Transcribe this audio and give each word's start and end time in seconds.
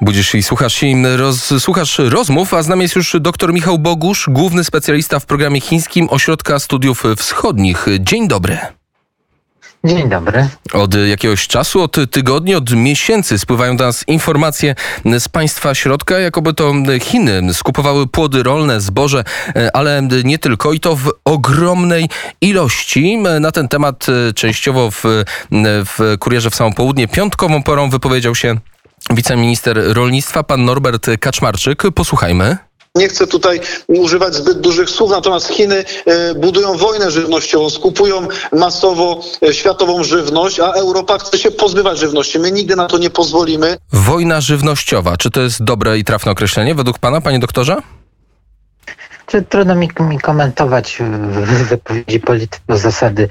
Budzisz 0.00 0.34
i 0.34 0.42
słuchasz, 0.42 0.82
i 0.82 0.96
roz, 1.16 1.54
słuchasz 1.58 1.98
rozmów, 1.98 2.54
a 2.54 2.62
z 2.62 2.68
nami 2.68 2.82
jest 2.82 2.96
już 2.96 3.16
dr 3.20 3.52
Michał 3.52 3.78
Bogusz, 3.78 4.26
główny 4.28 4.64
specjalista 4.64 5.20
w 5.20 5.26
programie 5.26 5.60
chińskim 5.60 6.08
Ośrodka 6.10 6.58
Studiów 6.58 7.02
Wschodnich. 7.16 7.86
Dzień 8.00 8.28
dobry. 8.28 8.58
Dzień 9.84 10.08
dobry. 10.08 10.48
Od 10.72 10.94
jakiegoś 10.94 11.46
czasu, 11.46 11.82
od 11.82 11.96
tygodni, 12.10 12.54
od 12.54 12.70
miesięcy 12.70 13.38
spływają 13.38 13.76
do 13.76 13.84
nas 13.84 14.04
informacje 14.08 14.74
z 15.18 15.28
państwa 15.28 15.74
środka, 15.74 16.18
jakoby 16.18 16.54
to 16.54 16.72
Chiny 17.00 17.54
skupowały 17.54 18.06
płody 18.06 18.42
rolne, 18.42 18.80
zboże, 18.80 19.24
ale 19.72 20.08
nie 20.24 20.38
tylko 20.38 20.72
i 20.72 20.80
to 20.80 20.96
w 20.96 21.12
ogromnej 21.24 22.08
ilości. 22.40 23.18
Na 23.40 23.52
ten 23.52 23.68
temat 23.68 24.06
częściowo 24.34 24.90
w, 24.90 25.02
w 25.62 26.16
Kurierze 26.18 26.50
w 26.50 26.54
samą 26.54 26.72
południe 26.72 27.08
piątkową 27.08 27.62
porą 27.62 27.90
wypowiedział 27.90 28.34
się 28.34 28.56
wiceminister 29.10 29.94
rolnictwa, 29.94 30.42
pan 30.42 30.64
Norbert 30.64 31.06
Kaczmarczyk. 31.20 31.82
Posłuchajmy. 31.94 32.56
Nie 32.96 33.08
chcę 33.08 33.26
tutaj 33.26 33.60
używać 33.86 34.34
zbyt 34.34 34.60
dużych 34.60 34.90
słów, 34.90 35.10
natomiast 35.10 35.48
Chiny 35.48 35.84
e, 36.06 36.34
budują 36.34 36.76
wojnę 36.76 37.10
żywnościową, 37.10 37.70
skupują 37.70 38.28
masowo 38.52 39.20
e, 39.42 39.54
światową 39.54 40.04
żywność, 40.04 40.60
a 40.60 40.72
Europa 40.72 41.18
chce 41.18 41.38
się 41.38 41.50
pozbywać 41.50 41.98
żywności. 41.98 42.38
My 42.38 42.52
nigdy 42.52 42.76
na 42.76 42.86
to 42.86 42.98
nie 42.98 43.10
pozwolimy. 43.10 43.76
Wojna 43.92 44.40
żywnościowa, 44.40 45.16
czy 45.16 45.30
to 45.30 45.40
jest 45.40 45.64
dobre 45.64 45.98
i 45.98 46.04
trafne 46.04 46.32
określenie 46.32 46.74
według 46.74 46.98
pana, 46.98 47.20
panie 47.20 47.38
doktorze? 47.38 47.76
Czy 49.26 49.42
trudno 49.42 49.74
mi, 49.74 49.88
mi 50.00 50.18
komentować 50.18 50.98
wypowiedzi 51.64 52.20
polityków 52.20 52.80
zasady 52.80 53.28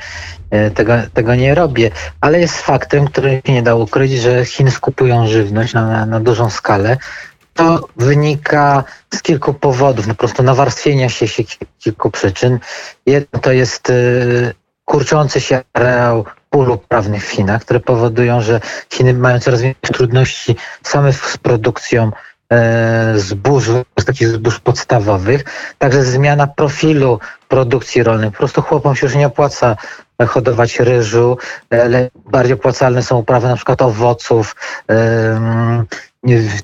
e, 0.49 0.71
tego, 0.71 0.93
tego 1.13 1.35
nie 1.35 1.55
robię, 1.55 1.91
ale 2.21 2.39
jest 2.39 2.61
faktem, 2.61 3.07
który 3.07 3.41
się 3.45 3.53
nie 3.53 3.63
da 3.63 3.75
ukryć, 3.75 4.11
że 4.11 4.45
Chiny 4.45 4.71
skupują 4.71 5.27
żywność 5.27 5.73
na, 5.73 6.05
na 6.05 6.19
dużą 6.19 6.49
skalę. 6.49 6.97
To 7.53 7.87
wynika 7.97 8.83
z 9.13 9.21
kilku 9.21 9.53
powodów, 9.53 10.07
no 10.07 10.13
po 10.13 10.19
prostu 10.19 10.43
nawarstwienia 10.43 11.09
się, 11.09 11.27
się 11.27 11.43
kilku 11.79 12.11
przyczyn. 12.11 12.59
Jedno 13.05 13.39
to 13.39 13.51
jest 13.51 13.89
y, 13.89 14.53
kurczący 14.85 15.41
się 15.41 15.61
areał 15.73 16.25
pól 16.49 16.69
uprawnych 16.69 17.27
w 17.27 17.29
Chinach, 17.29 17.61
które 17.61 17.79
powodują, 17.79 18.41
że 18.41 18.59
Chiny 18.93 19.13
mają 19.13 19.39
coraz 19.39 19.61
większe 19.61 19.93
trudności 19.93 20.55
same 20.83 21.13
z 21.13 21.37
produkcją 21.37 22.11
E, 22.11 22.32
zbóż, 23.15 23.69
z 23.99 24.05
takich 24.05 24.27
zbóż 24.27 24.59
podstawowych. 24.59 25.43
Także 25.77 26.03
zmiana 26.03 26.47
profilu 26.47 27.19
produkcji 27.47 28.03
rolnej. 28.03 28.31
Po 28.31 28.37
prostu 28.37 28.61
chłopom 28.61 28.95
się 28.95 29.07
już 29.07 29.15
nie 29.15 29.27
opłaca 29.27 29.75
hodować 30.27 30.79
ryżu, 30.79 31.37
ale 31.69 32.09
bardziej 32.31 32.53
opłacalne 32.53 33.03
są 33.03 33.17
uprawy 33.17 33.47
na 33.47 33.55
przykład 33.55 33.81
owoców. 33.81 34.55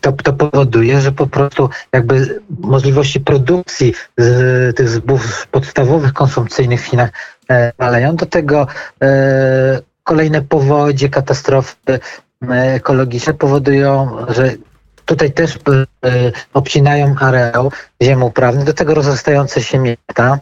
To, 0.02 0.12
to 0.12 0.34
powoduje, 0.34 1.02
że 1.02 1.12
po 1.12 1.28
prostu 1.28 1.70
jakby 1.94 2.40
możliwości 2.60 3.20
produkcji 3.20 3.94
z 4.18 4.78
tych 4.78 4.90
zbóż 4.90 5.48
podstawowych, 5.52 6.14
konsumpcyjnych 6.14 6.82
w 6.82 6.86
Chinach 6.86 7.10
e, 7.50 7.72
maleją. 7.80 8.16
Do 8.16 8.26
tego 8.26 8.68
e, 9.02 9.82
kolejne 10.04 10.42
powodzie, 10.42 11.10
katastrofy 11.10 12.00
ekologiczne 12.52 13.34
powodują, 13.34 14.18
że 14.28 14.52
Tutaj 15.10 15.32
też 15.32 15.56
y, 15.56 15.60
obcinają 16.54 17.16
areał 17.20 17.72
ziem 18.04 18.24
uprawny, 18.24 18.66
do 18.66 18.74
tego 18.74 18.94
rozrastające 18.94 19.64
się 19.64 19.80
miasta. 19.80 20.40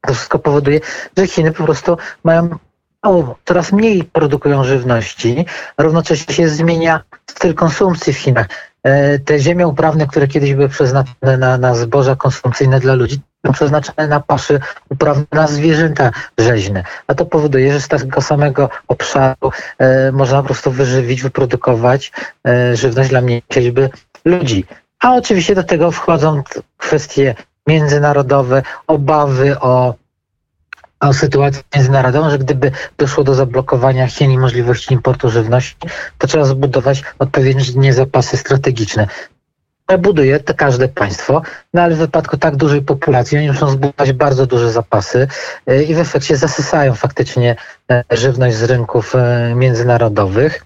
To 0.00 0.14
wszystko 0.14 0.38
powoduje, 0.38 0.80
że 1.16 1.26
Chiny 1.26 1.52
po 1.52 1.64
prostu 1.64 1.96
mają 2.24 2.58
mało, 3.04 3.38
coraz 3.44 3.72
mniej 3.72 4.04
produkują 4.04 4.64
żywności, 4.64 5.46
równocześnie 5.78 6.34
się 6.34 6.48
zmienia 6.48 7.02
styl 7.30 7.54
konsumpcji 7.54 8.12
w 8.12 8.18
Chinach. 8.18 8.48
E, 8.86 9.18
te 9.18 9.38
ziemie 9.38 9.66
uprawne, 9.66 10.06
które 10.06 10.28
kiedyś 10.28 10.54
były 10.54 10.68
przeznaczone 10.68 11.36
na, 11.38 11.58
na 11.58 11.74
zboża 11.74 12.16
konsumpcyjne 12.16 12.80
dla 12.80 12.94
ludzi, 12.94 13.20
są 13.46 13.52
przeznaczone 13.52 14.08
na 14.08 14.20
paszy 14.20 14.60
uprawne 14.90 15.24
na 15.32 15.46
zwierzęta 15.46 16.10
rzeźne. 16.38 16.84
A 17.06 17.14
to 17.14 17.26
powoduje, 17.26 17.72
że 17.72 17.80
z 17.80 17.88
tego 17.88 18.20
samego 18.20 18.70
obszaru 18.88 19.50
e, 19.78 20.12
można 20.12 20.42
po 20.42 20.44
prostu 20.44 20.70
wyżywić, 20.70 21.22
wyprodukować 21.22 22.12
e, 22.48 22.76
żywność 22.76 23.10
dla 23.10 23.20
mniejszej 23.20 23.62
liczby 23.62 23.90
ludzi. 24.24 24.64
A 25.00 25.14
oczywiście 25.14 25.54
do 25.54 25.64
tego 25.64 25.90
wchodzą 25.90 26.42
kwestie 26.76 27.34
międzynarodowe, 27.66 28.62
obawy 28.86 29.60
o 29.60 29.94
o 31.00 31.12
sytuację 31.12 31.62
międzynarodową, 31.74 32.30
że 32.30 32.38
gdyby 32.38 32.70
doszło 32.98 33.24
do 33.24 33.34
zablokowania 33.34 34.06
Chin 34.06 34.30
i 34.30 34.38
możliwości 34.38 34.94
importu 34.94 35.30
żywności, 35.30 35.76
to 36.18 36.26
trzeba 36.26 36.44
zbudować 36.44 37.02
odpowiednie 37.18 37.92
zapasy 37.92 38.36
strategiczne. 38.36 39.06
Buduje 39.98 40.40
to 40.40 40.54
każde 40.54 40.88
państwo, 40.88 41.42
no 41.74 41.82
ale 41.82 41.94
w 41.94 41.98
wypadku 41.98 42.36
tak 42.36 42.56
dużej 42.56 42.82
populacji 42.82 43.38
oni 43.38 43.48
muszą 43.48 43.68
zbudować 43.68 44.12
bardzo 44.12 44.46
duże 44.46 44.72
zapasy 44.72 45.28
y, 45.70 45.84
i 45.84 45.94
w 45.94 45.98
efekcie 45.98 46.36
zasysają 46.36 46.94
faktycznie 46.94 47.56
e, 47.90 48.04
żywność 48.10 48.56
z 48.56 48.62
rynków 48.62 49.14
e, 49.14 49.52
międzynarodowych. 49.54 50.64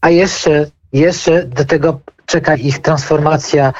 A 0.00 0.10
jeszcze, 0.10 0.66
jeszcze 0.92 1.44
do 1.44 1.64
tego 1.64 2.00
czeka 2.26 2.54
ich 2.56 2.78
transformacja 2.78 3.66
e, 3.68 3.72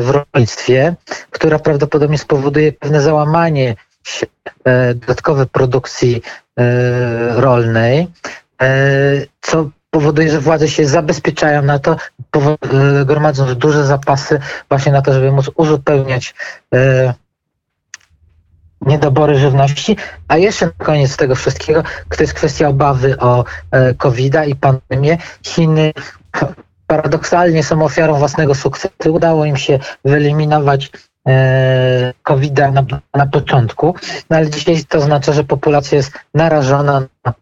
w 0.00 0.10
rolnictwie, 0.10 0.94
która 1.30 1.58
prawdopodobnie 1.58 2.18
spowoduje 2.18 2.72
pewne 2.72 3.00
załamanie 3.00 3.76
dodatkowej 4.94 5.46
produkcji 5.46 6.22
e, 6.58 7.40
rolnej, 7.40 8.08
e, 8.62 8.68
co 9.40 9.70
powoduje, 9.90 10.30
że 10.30 10.40
władze 10.40 10.68
się 10.68 10.86
zabezpieczają 10.86 11.62
na 11.62 11.78
to, 11.78 11.96
gromadząc 13.04 13.58
duże 13.58 13.86
zapasy 13.86 14.40
właśnie 14.68 14.92
na 14.92 15.02
to, 15.02 15.12
żeby 15.12 15.32
móc 15.32 15.50
uzupełniać 15.54 16.34
niedobory 18.80 19.38
żywności. 19.38 19.96
A 20.28 20.36
jeszcze 20.36 20.66
na 20.66 20.72
koniec 20.78 21.16
tego 21.16 21.34
wszystkiego, 21.34 21.82
to 22.16 22.22
jest 22.22 22.34
kwestia 22.34 22.68
obawy 22.68 23.18
o 23.18 23.44
COVID-a 23.98 24.44
i 24.44 24.54
pandemię. 24.54 25.18
Chiny 25.42 25.92
paradoksalnie 26.86 27.62
są 27.64 27.84
ofiarą 27.84 28.14
własnego 28.14 28.54
sukcesu. 28.54 29.14
Udało 29.14 29.44
im 29.44 29.56
się 29.56 29.78
wyeliminować 30.04 30.90
E, 30.90 31.11
covid 32.22 32.58
na, 32.58 32.84
na 33.14 33.26
początku, 33.26 33.94
no 34.30 34.36
ale 34.36 34.50
dzisiaj 34.50 34.84
to 34.84 34.98
oznacza, 34.98 35.32
że 35.32 35.44
populacja 35.44 35.96
jest 35.96 36.12
narażona 36.34 37.02
na 37.24 37.34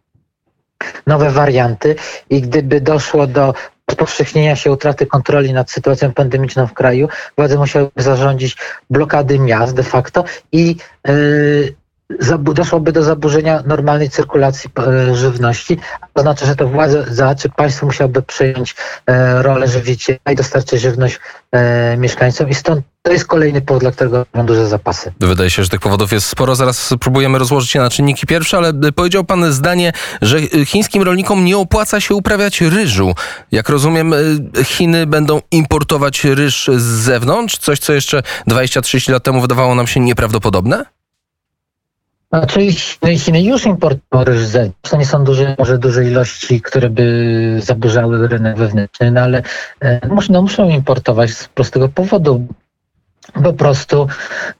nowe 1.07 1.31
warianty 1.31 1.97
i 2.31 2.41
gdyby 2.41 2.81
doszło 2.81 3.27
do 3.27 3.55
rozpowszechnienia 3.89 4.57
się 4.57 4.73
utraty 4.73 5.07
kontroli 5.07 5.53
nad 5.53 5.71
sytuacją 5.71 6.13
pandemiczną 6.13 6.67
w 6.67 6.73
kraju, 6.73 7.09
władze 7.37 7.59
musiałyby 7.59 8.03
zarządzić 8.03 8.57
blokady 8.91 9.39
miast 9.39 9.75
de 9.75 9.83
facto 9.83 10.25
i 10.53 10.77
yy, 11.07 11.75
doszłoby 12.54 12.93
do 12.93 13.03
zaburzenia 13.03 13.62
normalnej 13.66 14.10
cyrkulacji 14.10 14.71
e, 14.78 15.16
żywności. 15.16 15.78
To 16.15 16.22
znaczy, 16.22 16.47
że 16.47 16.56
to 16.56 16.69
władze 16.69 17.04
za 17.10 17.34
czy 17.34 17.48
państwo 17.48 17.87
musiałoby 17.87 18.22
przejąć 18.22 18.75
e, 19.06 19.43
rolę 19.43 19.69
żywiciela 19.69 20.19
i 20.32 20.37
dostarczyć 20.37 20.81
żywność 20.81 21.20
e, 21.53 21.97
mieszkańcom 21.97 22.49
i 22.49 22.54
stąd 22.54 22.84
to 23.03 23.12
jest 23.12 23.26
kolejny 23.26 23.60
powód, 23.60 23.82
dla 23.82 23.91
którego 23.91 24.26
mam 24.34 24.47
duże 24.47 24.69
zapasy. 24.69 25.12
Wydaje 25.20 25.50
się, 25.50 25.65
że 25.65 25.69
tych 25.69 25.81
powodów 25.81 26.12
jest 26.12 26.26
sporo. 26.26 26.54
Zaraz 26.54 26.78
spróbujemy 26.78 27.38
rozłożyć 27.38 27.75
je 27.75 27.81
na 27.81 27.91
czynniki 27.91 28.26
pierwsze, 28.26 28.56
ale 28.56 28.72
powiedział 28.93 29.25
pan 29.25 29.53
zdanie, 29.53 29.93
że 30.22 30.41
chińskim 30.43 31.03
rolnikom 31.03 31.44
nie 31.44 31.59
opłaca 31.59 32.00
się 32.00 32.15
uprawiać 32.15 32.60
ryżu. 32.60 33.15
Jak 33.53 33.69
rozumiem, 33.69 34.15
Chiny 34.65 35.06
będą 35.06 35.41
importować 35.50 36.25
ryż 36.25 36.70
z 36.76 36.82
zewnątrz? 36.82 37.59
Coś, 37.59 37.78
co 37.78 37.93
jeszcze 37.93 38.22
20-30 38.49 39.12
lat 39.12 39.22
temu 39.22 39.41
wydawało 39.41 39.75
nam 39.75 39.87
się 39.87 40.00
nieprawdopodobne? 40.00 40.84
Oczywiście 42.31 42.99
no 43.03 43.19
Chiny 43.19 43.43
już 43.43 43.67
importują 43.67 44.25
ryż 44.25 44.45
z. 44.45 44.73
To 44.83 44.97
nie 44.97 45.07
są 45.07 45.25
duże, 45.25 45.57
może 45.59 45.79
duże 45.79 46.05
ilości, 46.05 46.61
które 46.61 46.91
by 46.91 47.57
zaburzały 47.63 48.29
rynek 48.29 48.57
wewnętrzny, 48.57 49.11
no 49.11 49.21
ale 49.21 49.43
e, 49.81 50.09
no 50.31 50.43
muszą 50.43 50.69
importować 50.69 51.31
z 51.31 51.49
prostego 51.49 51.88
powodu. 51.88 52.47
Po 53.44 53.53
prostu 53.53 54.09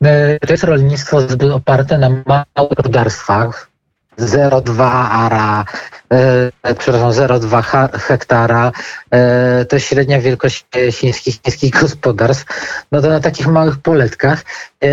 e, 0.05 0.39
to 0.39 0.53
jest 0.53 0.65
rolnictwo 0.65 1.19
oparte 1.55 1.99
na 1.99 2.09
małych 2.09 2.75
gospodarstwach, 2.77 3.71
0,2 4.19 4.83
ara, 5.11 5.65
e, 6.13 6.75
przepraszam, 6.79 7.11
0,2 7.11 7.99
hektara, 7.99 8.73
e, 9.11 9.65
to 9.65 9.79
średnia 9.79 10.21
wielkość 10.21 10.67
chińskich, 10.93 11.43
chińskich 11.43 11.71
gospodarstw, 11.81 12.47
no 12.93 13.01
to 13.01 13.09
na 13.09 13.21
takich 13.21 13.47
małych 13.47 13.79
poletkach 13.79 14.45
e, 14.85 14.89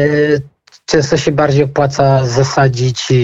często 0.88 1.18
się 1.18 1.32
bardziej 1.32 1.64
opłaca 1.64 2.26
zasadzić 2.26 3.12
e, 3.12 3.16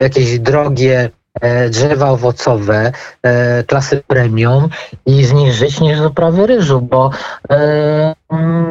jakieś 0.00 0.38
drogie 0.38 1.10
e, 1.40 1.70
drzewa 1.70 2.10
owocowe 2.10 2.92
e, 3.22 3.64
klasy 3.64 4.02
premium 4.06 4.68
i 5.06 5.24
z 5.24 5.32
nich 5.32 5.52
żyć 5.52 5.80
niż 5.80 5.98
z 5.98 6.04
uprawy 6.04 6.46
ryżu, 6.46 6.80
bo, 6.80 7.10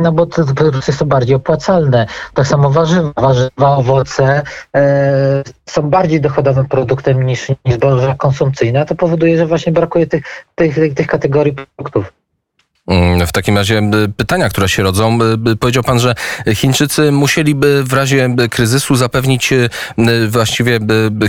no 0.01 0.11
bo 0.11 0.25
to, 0.25 0.43
jest 0.87 0.99
to 0.99 1.05
bardziej 1.05 1.35
opłacalne. 1.35 2.05
Tak 2.33 2.47
samo 2.47 2.69
warzywa, 2.69 3.11
warzywa 3.17 3.77
owoce 3.77 4.41
są 5.65 5.81
bardziej 5.81 6.21
dochodowym 6.21 6.65
produktem 6.65 7.25
niż, 7.25 7.49
niż 7.65 7.75
zboża 7.75 8.15
konsumpcyjne, 8.15 8.85
to 8.85 8.95
powoduje, 8.95 9.37
że 9.37 9.45
właśnie 9.45 9.71
brakuje 9.71 10.07
tych, 10.07 10.23
tych, 10.55 10.93
tych 10.93 11.07
kategorii 11.07 11.53
produktów. 11.53 12.18
Mm, 12.89 13.27
w 13.27 13.31
takim 13.31 13.57
razie 13.57 13.81
pytania, 14.17 14.49
które 14.49 14.69
się 14.69 14.83
rodzą. 14.83 15.19
Powiedział 15.59 15.83
pan, 15.83 15.99
że 15.99 16.15
Chińczycy 16.55 17.11
musieliby 17.11 17.83
w 17.83 17.93
razie 17.93 18.35
kryzysu 18.49 18.95
zapewnić 18.95 19.53
właściwie 20.27 20.79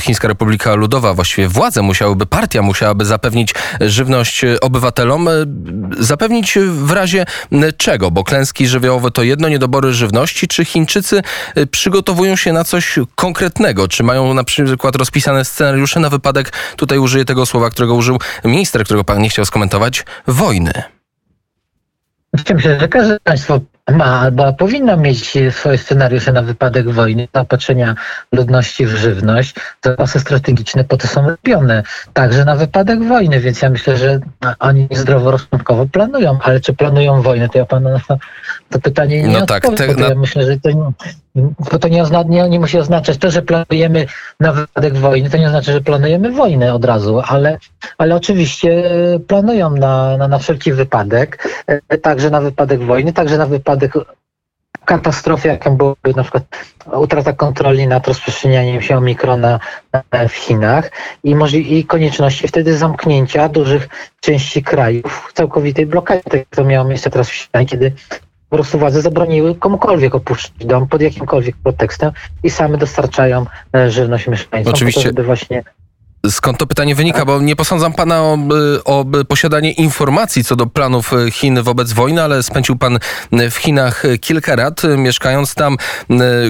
Chińska 0.01 0.29
Republika 0.29 0.75
Ludowa, 0.75 1.15
właściwie 1.15 1.49
władze 1.49 1.83
musiałyby, 1.83 2.27
partia 2.27 2.63
musiałaby 2.63 3.05
zapewnić 3.05 3.55
żywność 3.81 4.45
obywatelom. 4.61 5.29
Zapewnić 5.99 6.59
w 6.69 6.91
razie 6.91 7.25
czego? 7.77 8.11
Bo 8.11 8.25
klęski 8.25 8.69
żywiołowe 8.69 9.11
to 9.11 9.23
jedno, 9.23 9.49
niedobory 9.49 9.93
żywności. 9.93 10.49
Czy 10.49 10.65
Chińczycy 10.65 11.23
przygotowują 11.71 12.37
się 12.37 12.53
na 12.53 12.65
coś 12.65 12.99
konkretnego? 13.15 13.89
Czy 13.89 14.03
mają 14.03 14.35
na 14.35 14.45
przykład 14.45 14.97
rozpisane 14.97 15.45
scenariusze 15.45 16.01
na 16.01 16.11
wypadek, 16.11 16.53
tutaj 16.77 16.99
użyję 16.99 17.25
tego 17.25 17.47
słowa, 17.47 17.71
którego 17.71 17.95
użył 17.95 18.19
minister, 18.45 18.85
którego 18.85 19.05
pan 19.05 19.23
nie 19.23 19.29
chciał 19.29 19.45
skomentować, 19.45 20.05
wojny? 20.27 21.00
Myślę, 22.33 22.79
że 22.81 22.89
każde 22.89 23.21
państwo 23.21 23.61
ma 23.89 24.21
albo 24.21 24.53
powinno 24.53 24.97
mieć 24.97 25.39
swoje 25.51 25.79
scenariusze 25.79 26.33
na 26.33 26.43
wypadek 26.43 26.91
wojny, 26.91 27.29
zaopatrzenia 27.35 27.95
ludności 28.33 28.87
w 28.87 28.91
żywność. 28.91 29.55
Zapasy 29.85 30.21
strategiczne 30.21 30.85
po 30.85 30.97
to 30.97 31.09
są 31.09 31.29
robione, 31.29 31.83
także 32.13 32.45
na 32.45 32.57
wypadek 32.57 33.05
wojny, 33.05 33.41
więc 33.41 33.63
ja 33.63 33.71
myślę, 33.71 33.97
że 33.97 34.21
oni 34.59 34.89
zdroworozsądkowo 34.91 35.87
planują, 35.87 36.39
ale 36.43 36.61
czy 36.61 36.73
planują 36.73 37.23
wojnę, 37.23 37.49
to 37.49 37.59
ja 37.59 37.67
panu 37.67 37.91
na 37.91 38.01
to, 38.01 38.19
to 38.71 38.81
pytanie 38.81 39.23
nie 39.23 39.41
no 39.41 39.47
tak, 39.47 39.67
te, 39.77 39.95
na... 39.95 40.09
ja 40.09 40.15
myślę, 40.15 40.47
że 40.47 40.57
to 40.57 40.71
nie, 40.71 40.93
bo 41.73 41.79
to 41.79 41.89
nie, 41.89 42.03
ozna, 42.03 42.23
nie, 42.23 42.49
nie 42.49 42.61
musi 42.61 42.79
oznaczać 42.79 43.19
to, 43.19 43.31
że 43.31 43.43
planujemy 43.43 44.07
na 44.41 44.53
wypadek 44.53 44.97
wojny, 44.97 45.31
to 45.31 45.39
nie 45.39 45.47
oznacza, 45.47 45.73
że 45.73 45.81
planujemy 45.81 46.31
wojnę 46.31 46.75
od 46.75 46.85
razu, 46.85 47.23
ale, 47.27 47.59
ale 47.99 48.15
oczywiście 48.15 48.91
planują 49.27 49.71
na, 49.71 50.17
na, 50.17 50.29
na 50.29 50.39
wszelki 50.39 50.73
wypadek, 50.73 51.49
e, 51.67 51.99
także 51.99 52.31
na 52.31 52.41
wypadek 52.41 52.81
wojny, 52.81 53.13
także 53.13 53.39
na 53.39 53.47
wypadek 53.47 53.70
katastrofy, 54.85 55.49
jaką 55.49 55.77
byłoby 55.77 56.15
na 56.17 56.23
przykład 56.23 56.45
utrata 56.93 57.33
kontroli 57.33 57.87
nad 57.87 58.09
rozprzestrzenianiem 58.09 58.83
się 58.83 58.97
omikrona 58.97 59.61
w 60.29 60.33
Chinach 60.33 60.91
i, 61.25 61.35
i 61.79 61.85
konieczności 61.85 62.49
wtedy 62.49 62.77
zamknięcia 62.77 63.49
dużych 63.49 63.89
części 64.21 64.63
krajów, 64.63 65.33
całkowitej 65.35 65.87
blokady. 65.87 66.23
Tak 66.31 66.47
to 66.51 66.65
miało 66.65 66.89
miejsce 66.89 67.11
teraz 67.11 67.29
w 67.31 67.33
Chinach, 67.33 67.67
kiedy 67.67 67.93
po 68.49 68.57
prostu 68.57 68.79
władze 68.79 69.03
zabroniły 69.03 69.55
komukolwiek 69.55 70.15
opuszczać 70.15 70.67
dom 70.67 70.89
pod 70.89 71.03
jakimkolwiek 71.03 71.57
pretekstem 71.57 72.13
i 72.43 72.51
same 72.51 72.79
dostarczają 72.79 73.47
e, 73.75 73.91
żywność 73.91 74.29
mieszkańcom. 74.29 74.75
Oczywiście. 74.75 75.01
Po 75.01 75.05
to, 75.05 75.09
żeby 75.09 75.23
właśnie 75.23 75.63
Skąd 76.31 76.59
to 76.59 76.67
pytanie 76.67 76.95
wynika? 76.95 77.25
Bo 77.25 77.41
nie 77.41 77.57
posądzam 77.57 77.93
pana 77.93 78.23
o, 78.23 78.39
o, 78.85 79.05
posiadanie 79.29 79.73
informacji 79.73 80.45
co 80.45 80.57
do 80.57 80.67
planów 80.67 81.11
Chin 81.33 81.63
wobec 81.63 81.93
wojny, 81.93 82.23
ale 82.23 82.43
spędził 82.43 82.77
pan 82.77 82.99
w 83.51 83.55
Chinach 83.55 84.03
kilka 84.21 84.57
lat, 84.57 84.83
mieszkając 84.97 85.55
tam, 85.55 85.77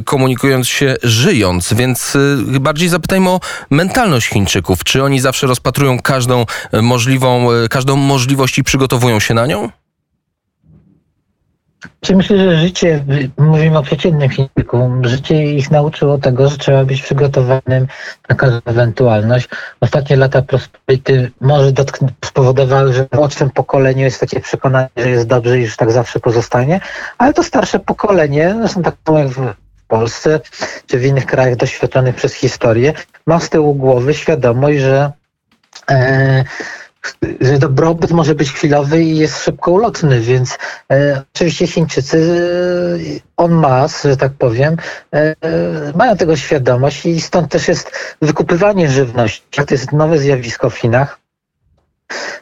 komunikując 0.05 0.69
się, 0.69 0.97
żyjąc. 1.03 1.73
Więc 1.75 2.17
bardziej 2.61 2.89
zapytajmy 2.89 3.31
o 3.31 3.41
mentalność 3.71 4.29
Chińczyków. 4.29 4.85
Czy 4.85 5.03
oni 5.03 5.21
zawsze 5.21 5.47
rozpatrują 5.47 5.99
każdą 5.99 6.47
możliwą, 6.83 7.47
każdą 7.71 7.97
możliwość 7.97 8.59
i 8.59 8.65
przygotowują 8.65 9.21
się 9.21 9.35
na 9.35 9.47
nią? 9.47 9.80
Czy 12.01 12.17
myślę, 12.17 12.39
że 12.39 12.57
życie, 12.57 13.05
mówimy 13.39 13.79
o 13.79 13.83
przeciętnym 13.83 14.31
Chińczyku, 14.31 14.91
życie 15.03 15.45
ich 15.45 15.71
nauczyło 15.71 16.19
tego, 16.19 16.49
że 16.49 16.59
trzeba 16.59 16.85
być 16.85 17.03
przygotowanym 17.03 17.87
na 18.29 18.37
każdą 18.37 18.61
ewentualność. 18.65 19.49
Ostatnie 19.81 20.17
lata 20.17 20.43
prosperity 20.43 21.31
może 21.41 21.73
spowodowały, 22.25 22.93
że 22.93 23.07
w 23.09 23.17
młodszym 23.17 23.51
pokoleniu 23.51 24.05
jest 24.05 24.21
takie 24.21 24.41
przekonanie, 24.41 24.89
że 24.97 25.11
jest 25.11 25.27
dobrze 25.27 25.59
i 25.59 25.67
że 25.67 25.77
tak 25.77 25.93
zawsze 25.93 26.21
pozostanie, 26.21 26.81
ale 27.19 27.33
to 27.33 27.43
starsze 27.43 27.79
pokolenie, 27.79 28.55
zresztą 28.59 28.83
tak 28.83 28.95
samo 29.07 29.19
jak 29.19 29.29
w 29.29 29.55
Polsce 29.89 30.41
czy 30.87 30.99
w 30.99 31.05
innych 31.05 31.27
krajach 31.27 31.57
doświadczonych 31.57 32.15
przez 32.15 32.35
historię, 32.35 32.93
ma 33.27 33.41
z 33.41 33.51
tyłu 33.51 33.75
głowy 33.75 34.15
świadomość, 34.15 34.79
że 34.79 35.13
e, 35.91 36.45
że 37.41 37.59
dobrobyt 37.59 38.11
może 38.11 38.35
być 38.35 38.53
chwilowy 38.53 39.03
i 39.03 39.17
jest 39.17 39.45
szybko 39.45 39.71
ulotny, 39.71 40.21
więc 40.21 40.59
e, 40.93 41.23
oczywiście 41.35 41.67
Chińczycy 41.67 42.19
e, 43.39 43.45
en 43.45 43.53
masse, 43.53 44.11
że 44.11 44.17
tak 44.17 44.33
powiem, 44.33 44.77
e, 45.15 45.35
mają 45.95 46.17
tego 46.17 46.37
świadomość 46.37 47.07
i 47.07 47.21
stąd 47.21 47.53
też 47.53 47.69
jest 47.69 48.17
wykupywanie 48.23 48.91
żywności. 48.91 49.43
To 49.51 49.75
jest 49.75 49.93
nowe 49.93 50.19
zjawisko 50.19 50.71
w 50.71 50.77
Chinach. 50.77 51.21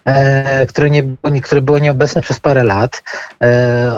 E, 0.04 0.66
które, 0.66 0.90
nie, 0.90 1.02
które 1.42 1.62
było 1.62 1.78
nieobecne 1.78 2.22
przez 2.22 2.40
parę 2.40 2.64
lat, 2.64 3.02
e, 3.42 3.92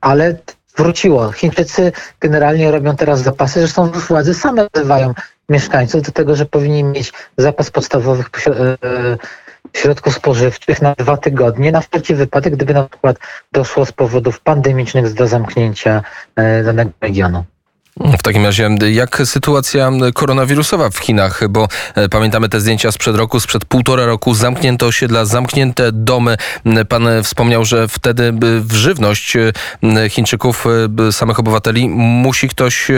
ale 0.00 0.34
wróciło. 0.76 1.32
Chińczycy 1.32 1.92
generalnie 2.20 2.70
robią 2.70 2.96
teraz 2.96 3.22
zapasy, 3.22 3.60
zresztą 3.60 3.90
władze 3.90 4.34
same 4.34 4.66
wzywają 4.74 5.14
mieszkańców 5.48 6.02
do 6.02 6.12
tego, 6.12 6.36
że 6.36 6.46
powinni 6.46 6.84
mieć 6.84 7.12
zapas 7.38 7.70
podstawowych 7.70 8.30
e, 8.46 8.52
środków 9.76 10.14
spożywczych 10.14 10.82
na 10.82 10.94
dwa 10.94 11.16
tygodnie, 11.16 11.72
na 11.72 11.80
wszelki 11.80 12.14
wypadek, 12.14 12.56
gdyby 12.56 12.74
na 12.74 12.88
przykład 12.88 13.16
doszło 13.52 13.86
z 13.86 13.92
powodów 13.92 14.40
pandemicznych 14.40 15.12
do 15.12 15.26
zamknięcia 15.26 16.02
e, 16.36 16.62
danego 16.62 16.90
regionu. 17.00 17.44
W 18.00 18.22
takim 18.22 18.44
razie, 18.44 18.70
jak 18.92 19.22
sytuacja 19.24 19.90
koronawirusowa 20.14 20.90
w 20.90 20.98
Chinach? 20.98 21.48
Bo 21.48 21.68
e, 21.94 22.08
pamiętamy 22.08 22.48
te 22.48 22.60
zdjęcia 22.60 22.92
sprzed 22.92 23.16
roku, 23.16 23.40
sprzed 23.40 23.64
półtora 23.64 24.06
roku, 24.06 24.34
zamknięte 24.34 24.86
osiedla, 24.86 25.24
zamknięte 25.24 25.92
domy. 25.92 26.36
Pan 26.88 27.08
wspomniał, 27.22 27.64
że 27.64 27.88
wtedy 27.88 28.32
w 28.60 28.72
żywność 28.72 29.36
Chińczyków, 30.10 30.64
samych 31.10 31.38
obywateli, 31.38 31.88
musi 31.88 32.48
ktoś, 32.48 32.88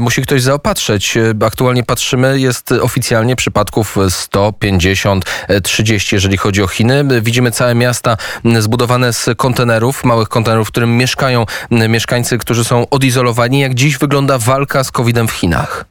musi 0.00 0.22
ktoś 0.22 0.42
zaopatrzeć. 0.42 1.14
Aktualnie 1.46 1.82
patrzymy, 1.82 2.40
jest 2.40 2.72
oficjalnie 2.72 3.36
przypadków 3.36 3.96
150, 4.08 5.24
30, 5.62 6.16
jeżeli 6.16 6.36
chodzi 6.36 6.62
o 6.62 6.66
Chiny. 6.66 7.04
Widzimy 7.22 7.50
całe 7.50 7.74
miasta 7.74 8.16
zbudowane 8.58 9.12
z 9.12 9.28
kontenerów, 9.36 10.04
małych 10.04 10.28
kontenerów, 10.28 10.68
w 10.68 10.70
którym 10.70 10.96
mieszkają 10.96 11.46
mieszkańcy, 11.70 12.38
którzy 12.38 12.64
są 12.64 12.88
odizolowani. 12.90 13.60
Jak 13.60 13.74
dziś 13.74 13.98
wygląda 13.98 14.21
wygląda 14.22 14.46
walka 14.46 14.84
z 14.84 14.90
COVID-em 14.90 15.28
w 15.28 15.32
Chinach? 15.32 15.84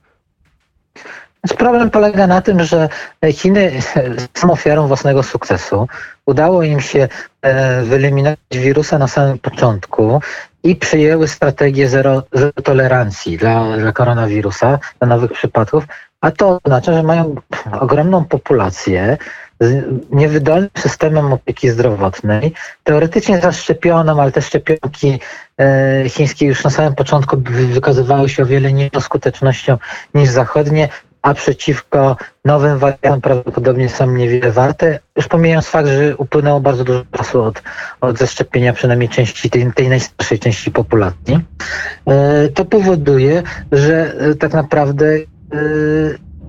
Problem 1.57 1.89
polega 1.89 2.27
na 2.27 2.41
tym, 2.41 2.63
że 2.63 2.89
Chiny 3.33 3.71
są 4.39 4.51
ofiarą 4.51 4.87
własnego 4.87 5.23
sukcesu. 5.23 5.87
Udało 6.25 6.63
im 6.63 6.81
się 6.81 7.07
e, 7.41 7.83
wyeliminować 7.83 8.39
wirusa 8.51 8.97
na 8.97 9.07
samym 9.07 9.39
początku 9.39 10.21
i 10.63 10.75
przyjęły 10.75 11.27
strategię 11.27 11.89
zero, 11.89 12.23
zero 12.33 12.51
tolerancji 12.51 13.38
dla, 13.38 13.77
dla 13.77 13.91
koronawirusa, 13.91 14.79
dla 15.00 15.07
nowych 15.07 15.31
przypadków, 15.31 15.83
a 16.21 16.31
to 16.31 16.59
oznacza, 16.63 16.93
że 16.93 17.03
mają 17.03 17.35
ogromną 17.79 18.25
populację, 18.25 19.17
niewydolnym 20.11 20.69
systemem 20.77 21.33
opieki 21.33 21.69
zdrowotnej, 21.69 22.53
teoretycznie 22.83 23.41
zaszczepioną, 23.41 24.21
ale 24.21 24.31
te 24.31 24.41
szczepionki 24.41 25.19
chińskie 26.10 26.46
już 26.46 26.63
na 26.63 26.70
samym 26.70 26.96
początku 26.96 27.38
wykazywały 27.74 28.30
się 28.30 28.44
o 28.44 28.46
wiele 28.46 28.74
niższą 28.74 29.01
skutecznością 29.01 29.77
niż 30.13 30.30
zachodnie, 30.30 30.89
a 31.22 31.34
przeciwko 31.34 32.18
nowym 32.46 32.77
wariantom 32.77 33.22
prawdopodobnie 33.22 33.89
są 33.89 34.12
niewiele 34.12 34.51
warte. 34.51 35.00
Już 35.15 35.27
pomijając 35.27 35.68
fakt, 35.68 35.88
że 35.88 36.18
upłynęło 36.18 36.60
bardzo 36.60 36.84
dużo 36.84 37.03
czasu 37.12 37.44
od, 37.44 37.62
od 38.01 38.18
zaszczepienia 38.18 38.74
przynajmniej 38.74 39.10
części 39.10 39.50
tej, 39.50 39.74
tej 39.74 39.89
najstarszej 39.89 40.39
części 40.39 40.72
populacji. 40.72 41.39
E, 42.08 42.48
to 42.50 42.65
powoduje, 42.65 43.44
że 43.72 44.13
e, 44.20 44.36
tak 44.36 44.53
naprawdę 44.53 45.06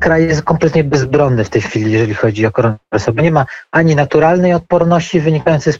kraj 0.02 0.26
jest 0.26 0.42
kompletnie 0.42 0.84
bezbronny 0.84 1.44
w 1.44 1.50
tej 1.50 1.62
chwili, 1.62 1.92
jeżeli 1.92 2.14
chodzi 2.14 2.46
o 2.46 2.52
koronawirus, 2.52 3.10
bo 3.14 3.22
nie 3.22 3.30
ma 3.30 3.46
ani 3.70 3.96
naturalnej 3.96 4.54
odporności 4.54 5.20
wynikającej 5.20 5.72
z, 5.72 5.78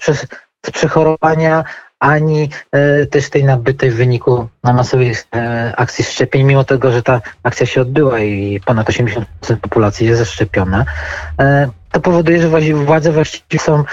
z 0.66 0.70
przechorowania, 0.70 1.64
ani 2.02 2.48
e, 2.72 3.06
też 3.06 3.30
tej 3.30 3.44
nabytej 3.44 3.90
w 3.90 3.96
wyniku 3.96 4.48
masowej 4.62 5.14
e, 5.34 5.72
akcji 5.76 6.04
szczepień, 6.04 6.42
mimo 6.42 6.64
tego, 6.64 6.92
że 6.92 7.02
ta 7.02 7.20
akcja 7.42 7.66
się 7.66 7.80
odbyła 7.80 8.20
i 8.20 8.60
ponad 8.64 8.88
80% 8.88 9.24
populacji 9.60 10.06
jest 10.06 10.18
zaszczepiona. 10.18 10.84
E, 11.38 11.68
to 11.92 12.00
powoduje, 12.00 12.42
że 12.42 12.48
władze 12.74 13.12
właściwie 13.12 13.58
są, 13.58 13.84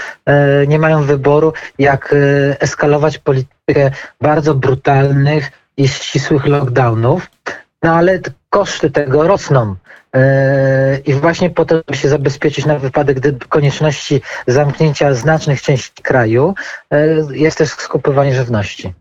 nie 0.66 0.78
mają 0.78 1.02
wyboru, 1.02 1.52
jak 1.78 2.14
eskalować 2.60 3.18
politykę 3.18 3.90
bardzo 4.20 4.54
brutalnych 4.54 5.50
i 5.76 5.88
ścisłych 5.88 6.46
lockdownów, 6.46 7.30
no 7.82 7.94
ale 7.94 8.20
koszty 8.50 8.90
tego 8.90 9.28
rosną. 9.28 9.76
E, 10.14 10.98
I 11.06 11.14
właśnie 11.14 11.50
po 11.50 11.64
to, 11.64 11.74
żeby 11.74 11.96
się 11.96 12.08
zabezpieczyć 12.08 12.66
na 12.66 12.78
wypadek 12.78 13.20
gdyby 13.20 13.46
konieczności 13.46 14.20
zamknięcia 14.46 15.14
znacznych 15.14 15.62
części 15.62 16.02
kraju, 16.02 16.54
e, 16.90 17.06
jest 17.32 17.58
też 17.58 17.68
skupywanie 17.70 18.34
żywności. 18.34 18.94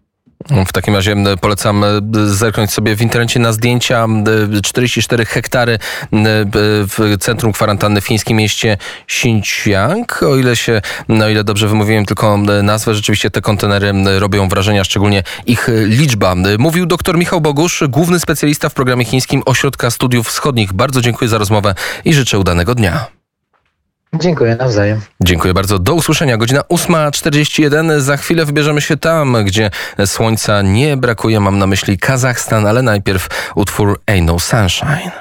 W 0.67 0.73
takim 0.73 0.95
razie 0.95 1.15
polecam 1.41 1.85
zerknąć 2.25 2.71
sobie 2.71 2.95
w 2.95 3.01
internecie 3.01 3.39
na 3.39 3.51
zdjęcia. 3.51 4.03
m, 4.03 4.23
e, 4.57 4.61
44 4.61 5.25
hektary 5.25 5.79
w 6.87 7.17
centrum 7.19 7.53
kwarantanny 7.53 8.01
w 8.01 8.05
fińskim 8.05 8.37
mieście 8.37 8.77
Xinjiang. 9.07 10.23
O 10.23 10.35
ile 10.35 10.55
się, 10.55 10.81
no 11.07 11.29
ile 11.29 11.43
dobrze 11.43 11.67
wymówiłem 11.67 12.05
tylko 12.05 12.37
nazwę, 12.63 12.95
rzeczywiście 12.95 13.31
te 13.31 13.41
kontenery 13.41 13.93
robią 14.19 14.49
wrażenie, 14.49 14.81
a 14.81 14.83
szczególnie 14.83 15.23
ich 15.45 15.69
liczba. 15.85 16.35
Mówił 16.59 16.85
dr 16.85 17.17
Michał 17.17 17.41
Bogusz, 17.41 17.83
główny 17.89 18.19
specjalista 18.19 18.69
w 18.69 18.73
programie 18.73 19.05
chińskim 19.05 19.43
Ośrodka 19.45 19.91
Studiów 19.91 20.27
Wschodnich. 20.27 20.73
Bardzo 20.73 21.01
dziękuję 21.01 21.29
za 21.29 21.37
rozmowę 21.37 21.75
i 22.05 22.13
życzę 22.13 22.39
udanego 22.39 22.75
dnia. 22.75 23.18
Dziękuję 24.13 24.55
nawzajem. 24.55 25.01
Dziękuję 25.21 25.53
bardzo. 25.53 25.79
Do 25.79 25.93
usłyszenia. 25.93 26.37
Godzina 26.37 26.61
8.41. 26.61 27.99
Za 27.99 28.17
chwilę 28.17 28.45
wybierzemy 28.45 28.81
się 28.81 28.97
tam, 28.97 29.45
gdzie 29.45 29.71
słońca 30.05 30.61
nie 30.61 30.97
brakuje. 30.97 31.39
Mam 31.39 31.57
na 31.57 31.67
myśli 31.67 31.97
Kazachstan, 31.97 32.67
ale 32.67 32.81
najpierw 32.81 33.51
utwór 33.55 34.01
Ain't 34.07 34.23
No 34.23 34.39
Sunshine. 34.39 35.11